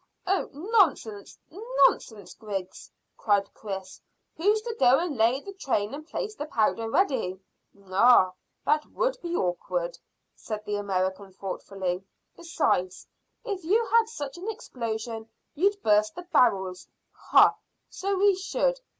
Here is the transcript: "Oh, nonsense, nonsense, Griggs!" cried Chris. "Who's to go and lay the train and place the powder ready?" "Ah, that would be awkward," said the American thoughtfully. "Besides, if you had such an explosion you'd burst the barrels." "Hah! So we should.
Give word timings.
"Oh, 0.25 0.49
nonsense, 0.51 1.37
nonsense, 1.51 2.33
Griggs!" 2.33 2.89
cried 3.17 3.53
Chris. 3.53 4.01
"Who's 4.35 4.59
to 4.63 4.75
go 4.79 4.97
and 4.97 5.15
lay 5.15 5.41
the 5.41 5.53
train 5.53 5.93
and 5.93 6.07
place 6.07 6.33
the 6.33 6.47
powder 6.47 6.89
ready?" 6.89 7.39
"Ah, 7.87 8.33
that 8.65 8.87
would 8.87 9.19
be 9.21 9.35
awkward," 9.35 9.99
said 10.33 10.65
the 10.65 10.77
American 10.77 11.31
thoughtfully. 11.33 12.03
"Besides, 12.35 13.05
if 13.45 13.63
you 13.63 13.85
had 13.91 14.09
such 14.09 14.39
an 14.39 14.49
explosion 14.49 15.29
you'd 15.53 15.79
burst 15.83 16.15
the 16.15 16.23
barrels." 16.23 16.87
"Hah! 17.11 17.53
So 17.91 18.15
we 18.17 18.33
should. 18.33 18.79